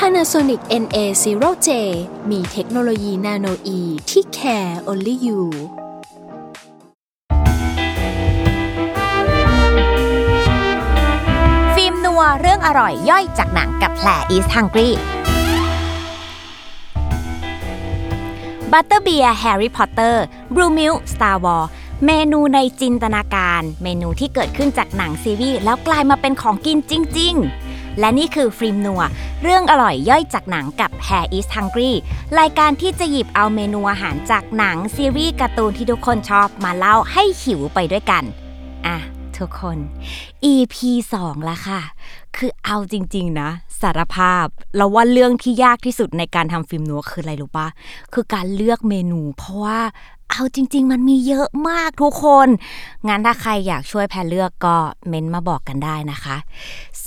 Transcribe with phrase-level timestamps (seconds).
[0.00, 1.68] Panasonic NA0J
[2.30, 5.40] มีเทคโนโลยีนาโนอีที่ care only you
[11.74, 14.90] ฟิล์มนัวเรื่องอร่อยย่อยจากหนังกับแผล East Hungry
[18.72, 21.68] บัตเตอร์เบียร์แฮร์รี่พอตเตอร์บลูมิลสตาร์วอร์
[22.06, 27.65] เมนูในจินตนาการ เมนูที่เกิดขึ้นจากหนังซีรีส์แล้วกลายมาเป็นของกินจริง ๆ
[28.00, 29.02] และนี่คือฟิล์มนัว
[29.42, 31.92] เรื่องอร่อยย่อยจากหนังกับ Hair is Hungry
[32.38, 38.24] รายการที่จะหยิบเอาเมนูอาหารจากหนังซีรีส์การ์ตูนที่ทุกคนชอบมาเล่าให้หิวไปด้วยกัน
[38.86, 38.96] อะ
[39.38, 39.78] ทุกคน
[40.52, 40.74] EP
[41.16, 41.80] 2 ละค่ะ
[42.36, 47.66] คือเอาจริง ๆ นะ สารภาพ เราว่าเรื่องที่ยากที่สุดในการทำฟิล์มนัวคืออะไรรู้ปะ
[48.12, 49.78] คือการเลือกเมนู เพราะว่า
[50.30, 52.48] เอาจริง ๆ มันมีเยอะมากทุกคน
[53.08, 54.76] งั้นถ้าใครอยากช่วยแพรเลือกก็
[55.08, 56.36] เม้นมาบอกกันได้นะคะ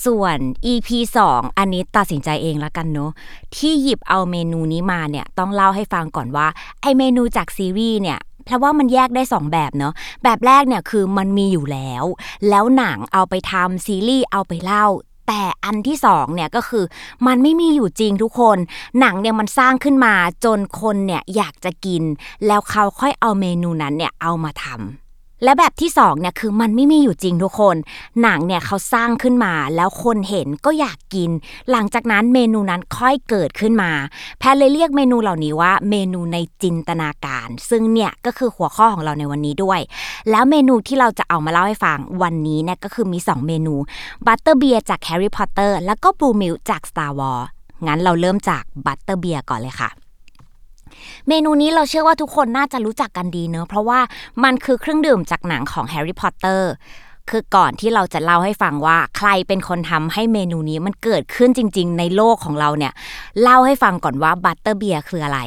[0.06, 0.38] ส่วน
[0.72, 0.90] EP
[1.28, 3.12] 2 อันนี้ตัดสินใจเองแล้วกันเนาะ
[3.56, 6.48] ที่หยิบเอาเมนูนี้มาเนี่ยต้องเล่าให้ฟังก่อนว่า
[6.82, 12.04] ไอเมนูจากซีรีส์เนี่ยเพราะว่ามันแยกได้ 2 แบบเนาะแบบแรกเนี่ยคือมันมีอยู่แล้ว
[12.50, 14.86] แล้วหนังเอาไปทำซีรีส์เอาไปเล่า
[15.32, 16.84] แต่อันที่สองเนี่ยก็คือ
[17.28, 18.58] มันไม่มีอยู่จริงทุกคน
[19.00, 20.14] หนังเนี่ยมันสร้างขึ้นมา
[20.46, 22.04] จนคนเนี่ยอยากจะกิน
[22.48, 25.09] แล้วเขาค่อยเอาเมนูนั้นเนี่ยเอามาทำ
[25.44, 27.76] และแบบที่สองเนี่ยคือมันไม่มีอยู่จริงทุกคน
[28.22, 31.30] หนังเนี่ยเขาสร้างขึ้นมาแล้วคนเห็นก็อยากกิน
[31.72, 33.92] หลังจากนั้นเมนูนั้นค่อยเกิดขึ้นมา
[34.40, 39.80] แพรเลยเรียกเมนูเหล่านี้ว่าเมนูในจินตนาการ ซึ่งเนี่ยก็คือหัวข้อของเราในวันนี้ด้วย
[40.30, 43.76] แล้วเมนูที่เราจะเอามาเล่าให้ฟังวันนี้เนี่ยก็คือมี 2 เมนู
[44.28, 47.46] butterbeer จากแฮร์รี่พอตเตอร์แล้วก็ blue milk จาก Star Wars
[47.88, 49.90] งั้นเราเริ่มจาก butterbeer ก่อนเลยค่ะ
[51.28, 54.00] เมนูนี้เราเชื่อว่าทุกคนน่าจะรู้จักกันดีเนอะเพราะว่า
[54.44, 56.72] มันคือเครื่องดื่มจากหนังของแฮร์รี่พอตเตอร์
[57.30, 62.94] คือก่อนที่เราจะเล่าให้ฟังว่าใครเป็นคนทำให้เมนูนี้มันเกิดขึ้นจริง ๆ ในโลกของเราเนี่ย
[63.42, 65.40] เล่าให้ฟังก่อนว่า butterbeer คืออะไร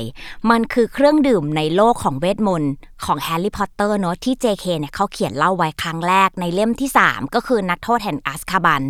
[0.51, 2.73] มันคือเครื่องดื่มในโลกของเวทมนต์
[3.05, 8.83] ของแฮร์รี่พอตเตอร์เนอะที่ JK เนี่ยเขาเขียนเล่าไว้ครั้งแรกในเล่มที่ 3 ก็คือนักโทษแห่งอัสคาบัน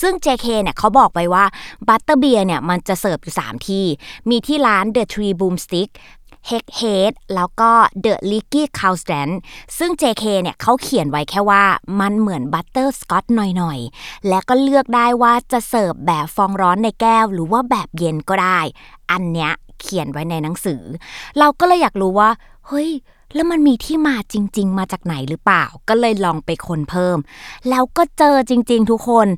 [0.00, 1.44] ซึ่ง JK เนี่ยเขาบอกไว้ว่า
[1.88, 3.84] butterbeer เนี่ยมันจะเสิร์ฟอยู่ 3 ที่
[4.30, 5.90] มีที่ร้าน The Three Broomsticks
[6.46, 7.70] Hog's Head แล้วก็
[8.04, 9.32] The Leaky Cauldron
[9.78, 11.64] ซึ่ง JK เนี่ยเขาเขียนไว้แค่ว่า
[12.00, 18.60] มันเหมือนบัตเตอร์สกอตหน่อยๆ และก็เลือกได้ว่าจะเสิร์ฟแบบฟองร้อนในแก้ว หรือว่าแบบเย็นก็ได้
[19.10, 20.82] อันเนี้ยเขียนไว้ในหนังสือ
[21.38, 22.30] เราก็เลยอยากรู้ว่า
[22.66, 22.88] เฮ้ย
[23.36, 27.18] แล้วมันมีที่มาจริง ๆ มาจากไหนหรือเปล่า ก็เลยลองไปค้นเพิ่ม
[27.70, 29.28] แล้วก็เจอจริง ๆ ทุกคน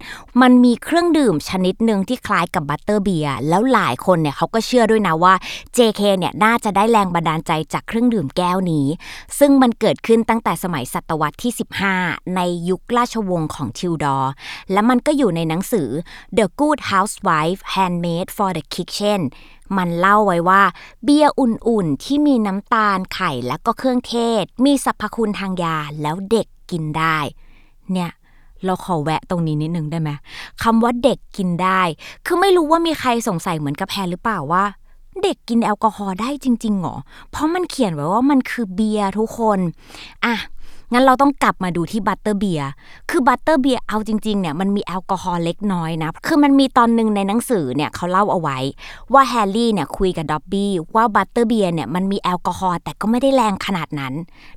[0.40, 5.34] มันมีเครื่องดื่มชนิดหนึ่งที่คล้ายกับ butterbeer แล้วหลายคนเนี่ยเขาก็เชื่อด้วยนะว่า
[5.76, 8.86] JK เนี่ยน่าจะได้แรงบันดาลใจจากเครื่องดื่มแก้วนี้
[9.38, 11.52] ซึ่งมันเกิดขึ้นตั้งแต่สมัยศตวรรษที่
[11.94, 14.32] 15 ในยุคราชวงศ์ของทิวดอร์
[14.72, 15.88] และมันก็อยู่ในหนังสือ
[16.38, 19.20] The Good Housewife Handmaid for the Kitchen
[19.76, 20.62] มันเล่าไว้ว่า
[21.04, 27.18] เบียร์อุ่นๆ ที่มีน้ำตาลไข่และก็เครื่องเทศ มีสรรพคุณทางยาแล้วเด็กกินได้
[27.92, 28.10] เนี่ย
[28.64, 30.10] เราขอแวะตรงนี้นิดนึงได้ไหม
[30.62, 31.80] คำว่าเด็กกินได้
[32.26, 34.64] คือไม่รู้ว่ามีใครสงสัยเหมือนกับแพรหรือเปล่าว่า
[35.22, 36.96] เด็กกินแอลกอฮอล์ได้จริงๆหรอ
[37.30, 39.58] เพราะมันเขียนไว้ว่ามันคือเบียร์ทุกคน
[40.24, 40.34] อะ
[40.92, 42.68] งั้นเราต้องกลับมาดูที่ butterbeer
[43.10, 48.58] คือ butterbeer เอาจริงๆเนี่ยมันมีแอลกอฮอล์เล็กน้อยนะคือมันมีตอนหนึ่งในหนังสือเนี่ยเขาเล่าเอาไว้
[49.12, 54.14] ว่าแฮร์รี่เนี่ยคุยกับด็อบบี้ว่า butterbeer เนี่ยมันมีแอลกอฮอล์แต่ก็ไม่ได้แรงขนาดนั้น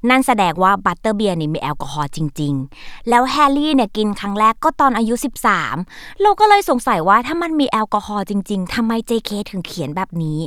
[0.09, 5.13] นั่นแสดงว่า butterbeer นี่มีแอลกอฮอล์จริง ๆ แล้วแฮร์รี่เนี่ยกินครั้งแรกก็ตอนอายุ
[5.67, 10.39] 13 เราก็เลยสงสัยว่าถ้ามันมีแอลกอฮอล์จริง ๆทำไม JK ถึงเขียนแบบนี้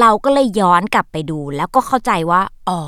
[0.00, 2.40] เราก็เลยย้อนกลับไปดูแล้วก็เข้าใจว่า
[2.70, 2.82] อ๋อ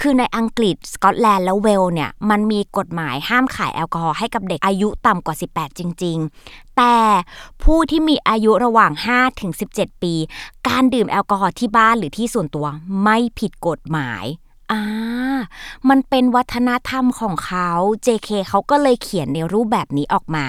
[0.00, 6.96] คือในอังกฤษ สกอตแลนด์ แล้วเวลส์เนี่ย มันมีกฎหมายห้ามขายแอลกอฮอล์ให้กับเด็กอายุต่ำกว่า 18 จริง ๆ แต่
[7.62, 10.14] ผู้ที่มีอายุระหว่าง 5 ถึง 17 ปี
[10.68, 12.66] การดื่มแอลกอฮอล์ที่บ้านหรือที่ส่วนตัว
[13.02, 14.24] ไม่ผิดกฎหมาย
[14.72, 14.82] อ่า
[15.88, 17.68] มันเป็นวัฒนธรรมของเขา
[18.06, 20.46] JK เขาก็เลยเขียนในรูปแบบนี้ออกมา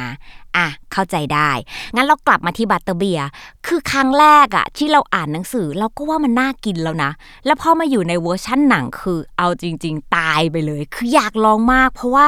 [0.55, 1.51] อะเข้าใจได้
[1.95, 3.21] งั้นเรากลับมาที่บัตเตอร์เบียร์
[3.67, 7.11] คือครั้งแรกอะที่เราอ่านหนังสือเราก็ว่ามันน่ากินแล้วนะ
[7.45, 12.25] แล้วพอมาอยู่ในเวอร์ชั่นหนังคือเอาจริง ๆ ตายไปเลย คืออยากลองมาก เพราะว่า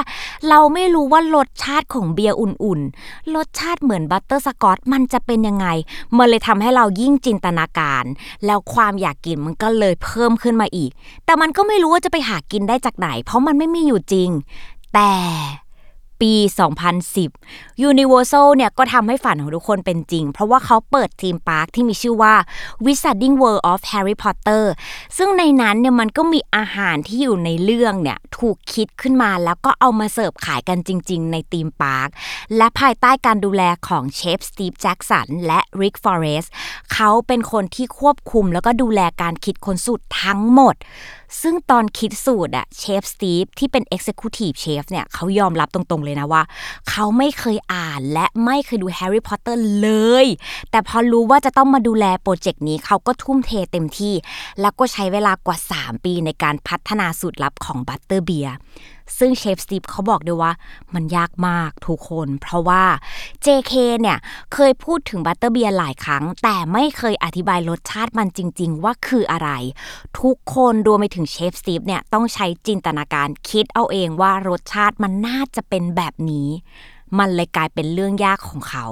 [0.49, 5.67] เราไม่รู้ว่ารสชาติของเบียร์อุ่นๆ รสชาติเหมือนบัตเตอร์สกอตมันจะเป็นยังไง
[6.17, 8.03] มันเลยทำให้เรายิ่งจินตนาการ
[8.45, 10.91] แล้วความอยากกินมันก็เลยเพิ่มขึ้นมาอีก
[11.25, 14.29] แต่มันก็ไม่รู้ว่าจะไปหากินได้จากไหน เพราะมันไม่มีอยู่จริง
[14.93, 15.11] แต่
[16.21, 16.33] ปี
[17.09, 22.33] 2010 Universal เนี่ยก็ทำให้ฝันของทุกคนเป็นจริง เพราะว่าเขาเปิด theme park ที่มีชื่อว่า
[22.85, 24.63] Wizarding World of Harry Potter
[25.17, 32.07] ซึ่งในนั้นเนี่ยมันก็มีอาหารที่อยู่ในเรื่องเนี่ยถูกคิดขึ้นมาแล้วก็เอามาเสิร์ฟขายกันจริง ๆ ใน theme park
[32.57, 36.45] และภายใต้การดูแลของเชฟสตีฟแจ็กสันและริกฟอเรส
[36.93, 40.75] เขาเป็นคนที่ควบคุมแล้วก็ดูแลการคิดค้นสูตรทั้งหมด
[41.41, 46.43] ซึ่งตอนคิดสูตรอะเชฟสตีฟที่เป็น Executive Chef เนี่ยเขายอมรับตรงๆเลยนะว่า
[46.89, 49.89] เขาไม่เคยอ่านและไม่เคยดูแฮร์รี่พอตเตอร์เล
[50.23, 50.25] ย
[50.71, 54.13] แต่พอรู้ว่าจะต้องมาดูแลโปรเจกต์นี้เขาก็ทุ่มเทเต็มที่
[54.61, 58.55] แล้วก็ใช้เวลากว่า 3 ปีในการพัฒนาสูตรลับของบัตเตอร์เบียร์
[59.17, 60.51] ซึ่งเชฟสตีฟเขาบอกด้วยว่า
[60.93, 62.83] มันยากมากทุกคน เพราะว่า
[63.45, 64.17] JK เนี่ย
[64.53, 69.49] เคยพูดถึงบัตเตอร์เบียร์หลายครั้ง แต่ไม่เคยอธิบายรสชาติมันจริง ๆ ว่าคืออะไร
[70.19, 76.49] ทุกคนรวมไปถึงเชฟสตีฟเนี่ยต้องใช้จินตนาการคิดเอาเองว่ารสชาติมันน่าจะเป็นแบบนี้
[77.19, 78.85] มันเลยกลายเป็นเรื่องยากของเขา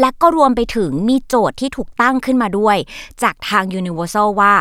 [0.00, 2.76] และก็รวมไปถึงมีโจทย์ที่ถูกตั้งขึ้นมาด้วย
[3.22, 4.52] จากทาง Universal ว่า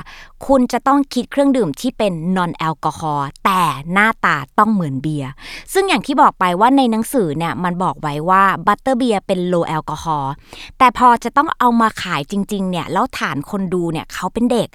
[0.47, 3.62] คุณจะต้องคิดเครื่องดื่มที่เป็น non แอลกอฮอล์แต่
[3.94, 5.30] หน้าตาต้องเหมือนเบียร์
[5.74, 10.31] ซึ่งอย่างที่บอกไปว่าในหนังสือเนี่ยมันบอกไว้ว่าบัตเตอร์เบียร์เป็น low แอลกอฮอล์
[10.77, 14.68] แต่พอจะต้องเอามาขายจริงๆเนี่ยแล้วฐานคนดูเนี่ยเขาเป็นเด็ก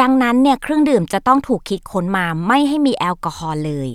[0.00, 3.88] ดังนั้นเนี่ยเครื่องดื่มจะต้องถูกคิดค้นมาไม่ให้มีแอลกอฮอล์เลย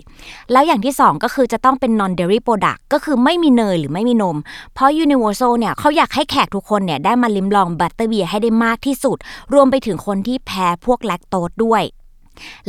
[0.52, 4.38] แล้วอย่างที่สองก็คือจะต้องเป็น non dairy product ก็คือไม่มีเนยหรือไม่มีนม
[4.74, 9.18] เพราะ Universal เนี่ยเขาอยากให้แขกทุกคนเนี่ยได้มาลิ้มลองบัตเตอร์เบียร์ให้ได้มากที่สุด
[9.54, 11.84] รวมไปถึงคนที่แพ้พวกแลคโตสด้วย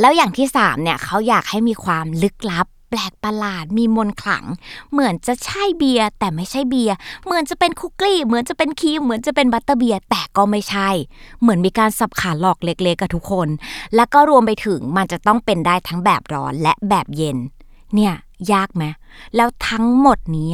[0.00, 4.44] แล้วอย่างที่3เนี่ยเขาอยากให้มีความลึกลับ แปลกประหลาดมีมนต์ขลัง
[4.92, 6.94] เหมือนจะใช่เบียร์แต่ไม่ใช่เบียร์
[7.24, 10.88] เหมือนจะเป็นคุกกี้เหมือนจะเป็นครีมเหมือนจะเป็นบัตเตอร์เบียร์แต่ก็ไม่ใช่
[11.40, 13.48] เหมือนมีการสับขาหลอกเล็กๆกับทุกคน
[13.94, 17.38] แล้วก็รวมไปถึงมันจะต้องเป็นได้ทั้งแบบร้อนและแบบเย็น
[17.94, 18.14] เนี่ย
[18.52, 18.84] ยากไหม
[19.36, 20.50] แล้วทั้งหมดนี้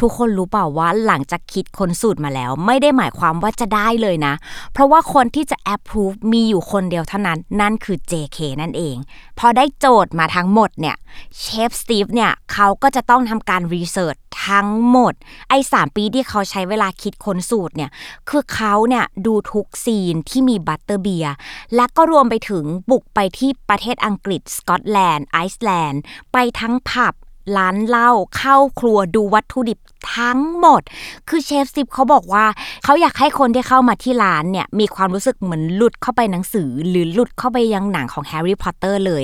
[0.00, 4.34] ทุกคนรู้เปล่าว่าหลังจากคิดค้นสูตรมาแล้ว ไม่ได้หมายความว่าจะได้เลยนะ
[4.72, 8.96] เพราะว่าคนที่จะ approve มีอยู่คนเดียวเท่านั้น นั่นคือ JK นั่นเอง
[9.38, 10.96] พอได้โจทย์มาทั้งหมดเนี่ย
[11.38, 14.16] เชฟสตีฟเนี่ยเขาก็จะต้องทำการ research
[14.46, 15.14] ทั้งหมด
[15.48, 17.90] ไอ้สามปีที่เขาใช้เวลาคิดค้นสูตรเนี่ย
[18.28, 21.34] คือเขาเนี่ยดูทุกซีนที่มีบัตเตอร์เบียร์
[21.76, 26.00] และก็รวมไปถึงบุกไปที่ประเทศอังกฤษสกอตแลนด์ไอซ์แลนด์
[26.32, 27.14] ไปทั้งผับ
[27.56, 29.78] ร้านเหล้าเข้าครัวดูวัตถุดิบ
[30.16, 30.82] ทั้งหมด
[31.28, 32.44] คือเชฟสตีฟเขาบอกว่า
[32.84, 39.22] เขาอยากให้คนที่เข้ามาที่ร้านเนี่ย มีความรู้สึกเหมือนหลุดเข้าไปหนังสือ หรือหลุดเข้าไปยังหนังของแฮร์รี่พอตเตอร์เลย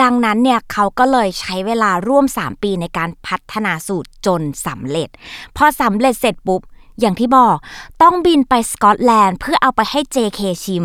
[0.00, 5.08] ดังนั้นเนี่ยเขาก็เลยใช้เวลาร่วม 3 ปีในการพัฒนาสูตรจนสำเร็จ
[5.56, 6.62] พอสำเร็จเสร็จปุ๊บ
[7.00, 7.56] อย่างที่บอก
[8.02, 10.84] ต้องบินไปสกอตแลนด์ เพื่อเอาไปให้ JK ชิม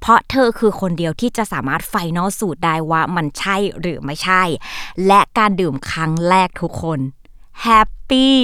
[0.00, 4.42] เพราะเธอคือคนเดียวที่จะสามารถ final สูตรได้ว่ามันใช่หรือไม่ใช่
[5.06, 6.98] และการดื่มครั้งแรกทุกคน
[7.62, 8.36] แฮปปี้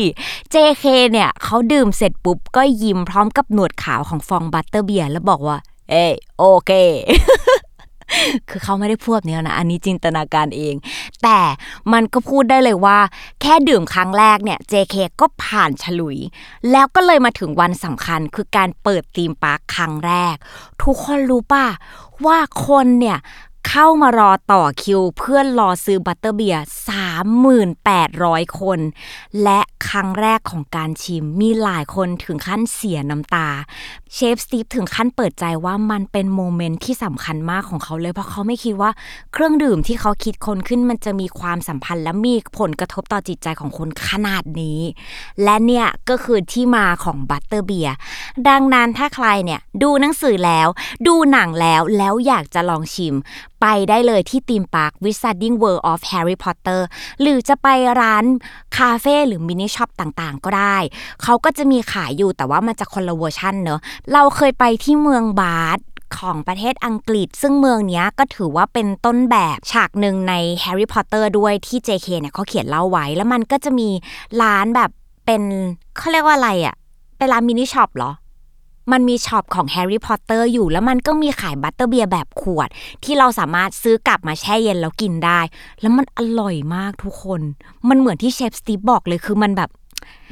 [0.54, 5.58] JK เนี่ยเขาดื่มเสร็จปุ๊บ ก็ยิ้มพร้อมกับหนวดขาวของฟองบัตเตอร์เบียร์แล้วบอกว่า
[5.90, 6.06] เอ้
[6.38, 6.72] โอเค
[8.50, 10.74] คือเขาไม่ได้พูดแบบนี้นะ อันนี้จินตนาการเอง
[11.22, 11.38] แต่
[11.92, 12.98] มันก็พูดได้เลยว่า
[13.40, 16.18] แค่ดื่มครั้งแรกเนี่ย JK ก็ผ่านฉลุย
[16.70, 20.34] แล้วก็เลยมาถึงวันสำคัญคือการเปิด theme park ครั้งแรก
[20.82, 21.66] ทุกคนรู้ป่ะ
[22.26, 23.18] ว่าคนเนี่ย
[23.68, 26.64] เข้ามารอต่อคิวเพื่อรอซื้อบัตเตอร์เบียร์
[27.80, 28.80] 3,800 คน
[29.42, 33.48] และครั้งแรกของการชิมมีหลายคนถึงขั้นเสียน้ำตา
[34.12, 38.90] เชฟสตีฟถึงขั้นเปิดใจว่ามันเป็น moment ที่สำคัญมากของเขาเลย เพราะเขาไม่คิดว่า
[39.32, 44.80] เครื่องดื่มที่เขาคิดค้นขึ้นมันจะมีความสัมพันธ์และมีผลกระทบต่อจิตใจของคนขนาดนี้
[45.42, 47.94] และเนี่ยก็คือที่มาของบัตเตอร์เบียร์
[48.48, 50.68] ดังนั้นถ้าใครเนี่ยดูหนังสือแล้ว
[51.06, 53.14] ดูหนังแล้วแล้วอยากจะลองชิม
[53.60, 56.80] ไปได้เลยที่ theme park Wizarding World of Harry Potter
[57.20, 57.68] หรือจะไป
[58.00, 58.24] ร้าน
[58.76, 60.76] คาเฟ่หรือ mini shop ต่างๆ ก็ได้
[61.22, 63.80] เขาก็จะมีขายอยู่แต่ว่ามันจะคนละเวอร์ชันเนอะ
[64.12, 65.84] เราเคยไปที่เมืองบาธ
[66.18, 73.88] ของประเทศอังกฤษ ซึ่งเมืองนี้ก็ถือว่าเป็นต้นแบบฉากหนึ่งใน Harry Potter ด้วยที่ JK เนี่ยเขาเขียนเล่าไว้ แล้วมันก็จะมี
[74.42, 74.90] ร้านแบบ
[75.26, 75.42] เป็น
[75.96, 76.74] เขาเรียกว่าอะไรอะ่ะ
[77.18, 78.10] เป็นร้าน mini shop เหรอ
[78.92, 82.68] มันมี shop ของแฮร์รี่พอตเตอร์อยู่แล้วมันก็มีขายบัตเตอร์เบียร์แบบขวด
[83.04, 85.40] ที่เราสามารถซื้อกลับมาแช่เย็นแล้วกินได้
[85.80, 87.40] แล้วมันอร่อยมากทุกคน
[87.88, 89.70] มันเหมือนที่เชฟสตีฟบอกเลยคือมันแบบ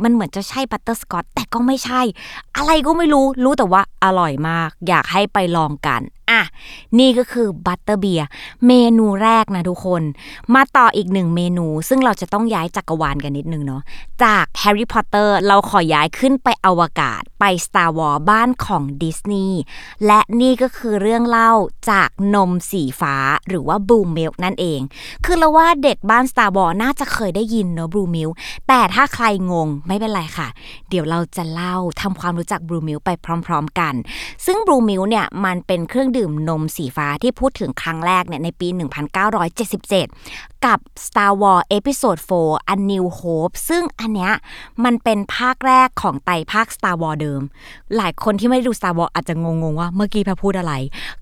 [0.02, 2.02] มันเหมือนจะใช่บัตเตอร์สกอตแต่ก็ไม่ใช่
[2.56, 6.42] อะไรก็ไม่รู้รู้แต่ว่าอร่อยมาก อยากให้ไปลองกัน อะ
[6.98, 8.26] นี่ก็คือบัตเตอร์เบียร์
[8.66, 10.02] เมนูแรกนะทุกคน
[10.54, 13.82] มาต่ออีกหนึ่งเมนู ซึ่งเราจะต้องย้ายจักรวาลกันนิดนึงเนาะ
[14.22, 19.60] จากแฮร์รี่พอตเตอร์เราขอย้ายขึ้นไปอวกาศไป Star Wars บ้านของดิสนีย์
[20.06, 21.52] และนี่ก็คือเรื่องเล่า
[21.90, 23.16] จากนมสีฟ้า
[23.48, 24.80] หรือว่า Blue Milk นั่นเอง
[25.24, 28.30] คือเราว่าเด็กบ้าน Star Wars น่าจะเคยได้ยินเนาะ Blue Milk
[28.68, 30.48] แต่ถ้าใครงงไม่เป็นไรค่ะ
[30.88, 33.10] เดี๋ยวเราจะเล่าทำความรู้จัก Blue Milk ไป
[33.46, 33.94] พร้อม ๆ กัน
[34.46, 38.68] ซึ่ง Blue Milk เนี่ยมันเป็นเครื่องดื่มนมสีฟ้าที่พูดถึงครั้งแรกเนี่ยในปี
[39.86, 44.32] 1977 กับ Star Wars Episode 4 A New Hope ซึ่งอันเนี้ย
[44.84, 47.42] มันเป็นภาคแรกของไตภาค Star Wars เดิม
[47.96, 50.74] หลายคนที่ไม่ได้ดู Star Wars อาจจะงงๆว่าเมื่อกี้พรพูดอะไร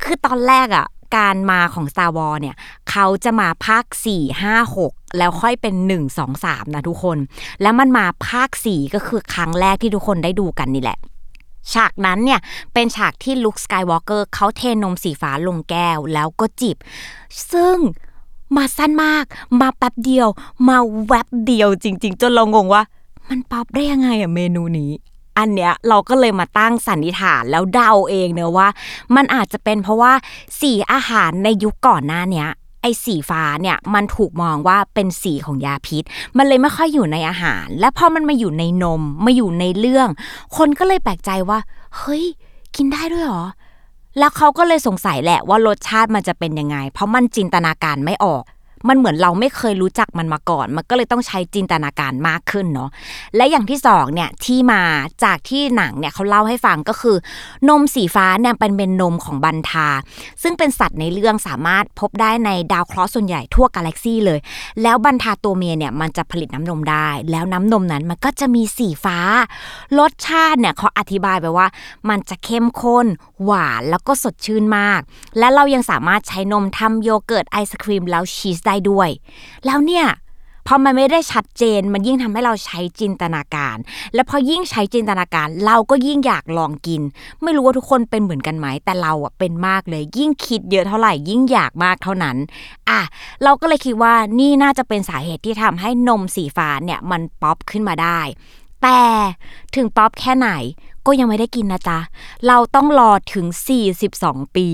[0.02, 0.86] คือตอนแรกอะ
[1.16, 2.56] การมาของ Star Wars เนี่ย
[2.90, 7.18] เขาจะมาภาค 4 5 6 แล้วค่อยเป็น 1 2 3 นะทุกคน
[7.62, 10.98] แล้วมันมาภาค 4 ก็คือครั้งแรกที่ทุกคนได้ดูกันนี่แหละ
[11.72, 12.40] ฉากนั้นเนี่ย
[12.72, 16.76] เป็นฉากที่ลุคสกายวอล์กเกอร์เขาเทนมสีฟ้าลงแก้วแล้วก็จิบ
[17.52, 17.76] ซึ่ง
[18.56, 19.24] มาสั้นมาก
[19.60, 20.28] มาแป๊บเดียว
[20.68, 20.76] มา
[21.06, 22.82] แวบเดียวจริง ๆ จนเรางงว่า
[23.28, 24.92] มันป๊อปได้ยังไงอะเมนูนี้
[25.40, 28.68] อันเนี้ยเราก็เลยมาตั้งสันนิษฐานแล้วเดาเองเนอะว่า
[29.16, 30.12] มันอาจจะเป็นเพราะว่า
[30.60, 32.48] สีอาหารในยุคก่อนหน้าเนี้ย
[32.82, 36.04] ไอ้สีฟ้าเนี่ยมันถูกมองว่าเป็นสีของยาพิษ
[36.36, 40.08] มันเลยไม่ค่อยอยู่ในอาหาร และพอมันมาอยู่ในนมมาอยู่ในเรื่อง
[40.56, 41.58] คนก็เลยแปลกใจว่า
[41.98, 42.24] เฮ้ย
[42.76, 43.44] กินได้ด้วยเหรอ
[44.18, 48.42] แล้วเขาก็เลยสงสัยแหละว่ารสชาติมันจะเป็นยังไง เพราะมันจินตนาการไม่ออก
[48.88, 52.90] มันเหมือนเราไม่เคยรู้จักมันมาก่อน มันก็เลยต้องใช้จินตนาการมากขึ้นเนาะ
[53.36, 54.82] และอย่างที่สองเนี่ยที่มา
[55.24, 57.16] จากที่หนังเนี่ยเขาเล่าให้ฟังก็คือ
[57.68, 59.88] นมสีฟ้าเนี่ยเป็นเป็นนมของบันทา
[60.42, 64.38] ซึ่งเป็นสัตว์ในเรื่องสามารถพบได้ในดาวเคราะห์ส่วนใหญ่ทั่วกาแล็กซี่เลย
[64.82, 69.18] แล้วบันทาตัวเมียเนี่ยมันจะผลิตน้ำนมได้ แล้วน้ำนมนั้นมันก็จะมีสีฟ้า
[69.98, 71.66] รสชาติเนี่ยเขาอธิบายไปว่า
[72.08, 73.06] มันจะเข้มข้น
[73.44, 75.00] หวานแล้วก็สดชื่นมาก
[75.38, 79.08] และเรายังสามารถใช้นมทำโยเกิร์ตไอศครีมแล้วชีสได้ด้วย
[79.66, 80.06] แล้วเนี่ย
[80.66, 83.76] พอมันไม่ได้ชัดเจนมันยิ่งทำให้เราใช้จินตนาการ
[84.14, 87.02] และพอยิ่งใช้จินตนาการ เราก็ยิ่งอยากลองกิน
[87.42, 92.36] ไม่รู้ว่าทุกคนเป็นเหมือนกันไหมแต่เราอะเป็นมากเลย ยิ่งคิดเยอะเท่าไหร่ ยิ่งอยากมากเท่านั้น
[92.88, 93.00] อะ
[93.44, 98.20] เราก็เลยคิดว่านี่น่าจะเป็นสาเหตุที่ทำให้นมสีฟ้าเนี่ยมันป๊อปขึ้นมาได้
[98.82, 99.00] แต่
[99.76, 100.50] ถึงป๊อปแค่ไหน
[101.06, 101.98] ก็ยังไม่ได้กินนะจ๊ะ
[102.46, 103.46] เราต้องรอถึง
[104.00, 104.68] 42 ปี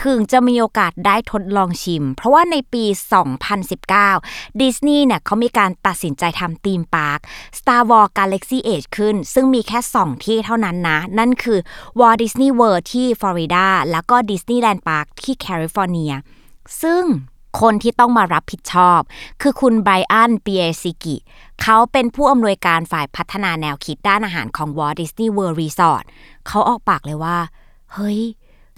[0.00, 2.84] ถึงจะมีโอกาสได้ทดลองชิม เพราะว่าในปี
[3.72, 7.18] 2019 ดิสนีย์เนี่ยเขามีการตัดสินใจทำธีมพาร์ค
[7.58, 11.58] Star Wars Galaxy Edge ขึ้น ซึ่งมีแค่ 2 ที่เท่านั้นนะ นั่นคือ
[11.98, 16.12] Walt Disney World ที่ฟลอริดา แล้วก็ Disneyland Park ที่แคลิฟอร์เนีย
[16.82, 17.04] ซึ่ง
[17.60, 19.00] คนที่ต้องมารับผิดชอบ
[19.40, 21.16] คือคุณไบรอันเปียซิกิ
[21.62, 26.04] เขาเป็นผู้อำนวยการฝ่ายพัฒนาแนวคิดด้านอาหารของ Walt Disney World Resort
[26.46, 27.38] เขาออกปากเลยว่า
[27.92, 28.20] เฮ้ย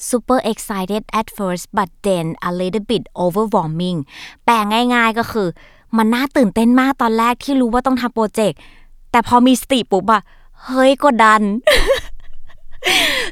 [0.09, 3.99] super excited at first but then a little bit overwhelming
[4.45, 4.55] แปล
[4.95, 5.49] ง่ายๆก็คือ
[5.97, 8.59] มันน่าตื่นเต้นมากตอนแรกที่รู้ว่าต้องทำโปรเจกต์
[9.11, 10.23] แต่พอมีสติปุ๊บอะ
[10.65, 11.41] เฮ้ยกดดัน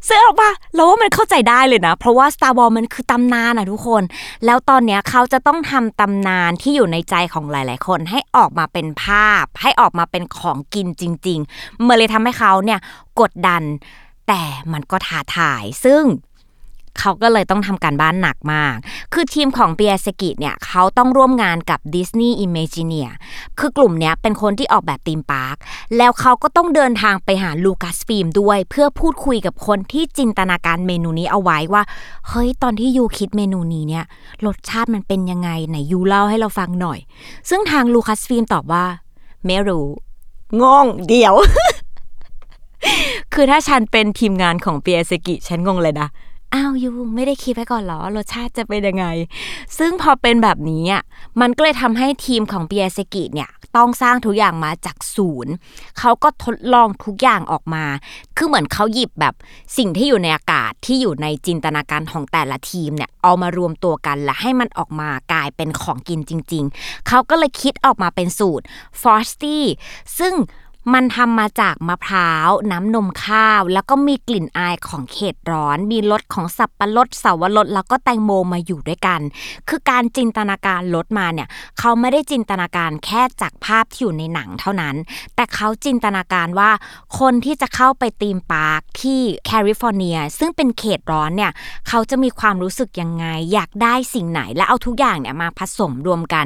[0.09, 4.03] ซึ่งเอาปะเราว่ามันเข้าใจได้เลยนะ เพราะว่า Star Wars มันคือตำนานอะทุกคน
[4.45, 12.81] แล้วตอนเนี้ยเขาจะต้องทำตำนานที่อยู่ในใจของหลาย ๆ คน ให้ออกมาเป็นภาพ ให้ออกมาเป็นของกินจริง ๆ เมื่อเลยทำให้เขาเนี่ย
[13.21, 13.63] กดดัน
[14.29, 14.43] แต่
[14.73, 16.03] มันก็ท้าทาย ซึ่ง
[17.01, 18.75] เขาก็เลยต้องทำการบ้านหนักมาก
[19.13, 23.11] คือทีมของเปียสกิเนี่ยเขาต้องร่วมงานกับ Disney Imagineer
[23.59, 25.57] คือกลุ่มเนี้ยเป็นคนที่ออกแบบ theme park
[25.97, 31.83] แล้วเขาก็ต้องเดินทางไปหาลูคัสฟิล์มด้วย เพื่อพูดคุยกับคนที่จินตนาการเมนูนี้เอาไว้ว่า
[32.29, 34.05] เฮ้ย ตอนที่ยูคิดเมนูนี้เนี่ย
[34.47, 36.99] รสชาติมันเป็นยังไงไหนยูเล่าให้เราฟังหน่อย
[37.49, 38.85] ซึ่งทางลูคัสฟิล์มตอบว่า
[39.47, 39.87] ไม่รู้
[40.63, 41.35] งงเดี๋ยว
[43.35, 46.09] คือถ้าฉันเป็นทีมงานของเปียสกิ ฉันงงเลยนะ
[46.55, 49.07] อ้าวยูไม่ได้คิดไว้ก่อนเหรอรสชาติจะเป็นยังไง
[49.79, 51.03] ซึ่งพอเป็นแบบนี้อะ
[51.41, 55.53] มันก็เลยทำให้ทีมของเปียเซกิเนี่ยต้องสร้างทุกอย่างมาจากศูนย์
[55.99, 57.85] เขาก็ทดลองทุกอย่างออกมา
[58.37, 59.35] คือเหมือนเขาหยิบแบบ
[59.77, 68.65] สิ่งที่อยู่ในอากาศที่อยู่ในจินตนาการของแต่ละทีมเนี่ยเอามารวมตัวกันและให้มันออกมากลายเป็นของกินจริง ๆ เขาก็เลยคิดออกมาเป็นสูตร
[69.01, 69.59] Frosty
[70.19, 70.35] ซึ่ง
[70.93, 79.21] มันทำมาจากมะพร้าว น้ำนมข้าว แล้วก็มีกลิ่นอายของเขตร้อน มีรสของสับปะรดเสาวรสแล้วก็แตงโมมาอยู่ด้วยกัน
[79.69, 81.49] คือการจินตนาการรสมาเนี่ย
[81.79, 84.97] เขาไม่ได้จินตนาการแค่จากภาพที่อยู่ในหนังเท่านั้น
[85.35, 86.71] แต่เขาจินตนาการว่า
[87.19, 91.53] คนที่จะเข้าไป theme park ที่แคลิฟอร์เนีย ซึ่งเป็นเขตร้อนเนี่ย
[91.89, 96.45] เขาจะมีความรู้สึกยังไง อยากได้สิ่งไหน และเอาทุกอย่างเนี่ยมาผสมรวมกัน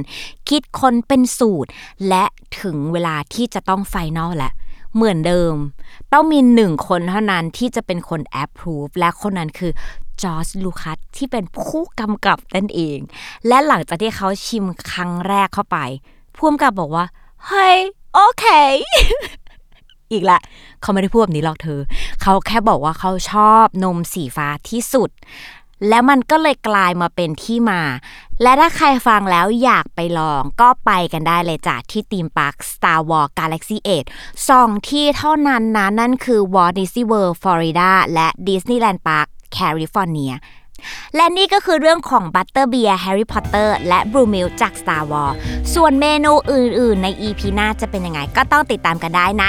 [0.49, 1.71] คิดค้นเป็นสูตร
[2.09, 2.25] และ
[2.63, 4.53] ถึงเวลาที่จะต้อง final แหละ
[4.95, 5.55] เหมือนเดิม
[6.13, 9.73] ต้องมีหนึ่งคนเท่านั้นที่จะเป็นคน approve และคนนั้นคือ
[10.23, 12.99] จอร์จลูคัสที่เป็นผู้กำกับนั่นเอง
[13.47, 15.79] และหลังจากที่เขาชิมครั้งแรกเข้าไป
[16.35, 17.05] ผู้กำกับบอกว่า
[17.47, 17.79] เฮ้ย
[18.15, 18.45] โอเค
[20.13, 20.39] อีกละ
[20.81, 21.81] เขาไม่ได้พูดแบบนี้หรอกเธอ
[22.23, 25.11] เขาแค่บอกว่าเขาชอบนมสีฟ้าที่สุด
[25.89, 27.83] แล้วมันก็เลยกลายมาเป็นที่มา
[28.43, 33.77] และถ้าใครฟังแล้วอยากไปลองก็ไปกันได้เลยจ้ะที่ทีมพาร์ค Star Wars Galaxy
[34.13, 40.35] 8สองที่เท่านั้นนะ นั่นคือ Walt Disney World Florida และ Disneyland Park California
[41.17, 45.35] และนี่ก็คือเรื่องของ Butterbeer แฮร์รี่พอตเตอร์และ Blue Milk จาก Star Wars
[45.75, 49.45] ส่วนเมนูอื่นๆ ใน EP หน้าจะเป็นยังไง ก็ต้องติดตามกันได้ใน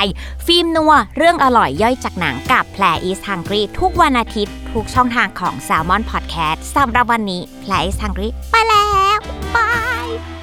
[0.46, 9.18] ฟิล์มนัว เรื่องอร่อยย่อยจากหนังกับ Pear is Hungry ทุกวันอาทิตย์ ทุกช่องทางของ Salmon Podcast สำหรับวันนี้ Pear is Hungry ไปแล้ว
[9.56, 10.39] bye